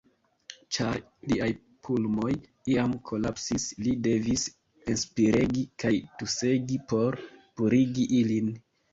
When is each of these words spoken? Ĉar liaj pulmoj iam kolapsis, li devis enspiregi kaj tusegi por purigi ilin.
Ĉar 0.75 0.95
liaj 1.31 1.47
pulmoj 1.87 2.31
iam 2.75 2.95
kolapsis, 3.09 3.65
li 3.87 3.93
devis 4.07 4.45
enspiregi 4.93 5.65
kaj 5.83 5.91
tusegi 6.23 6.79
por 6.93 7.19
purigi 7.61 8.07
ilin. 8.21 8.49